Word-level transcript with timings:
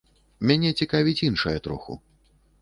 Мяне 0.51 0.71
цікавіць 0.79 1.21
іншае 1.29 1.55
троху. 1.69 2.01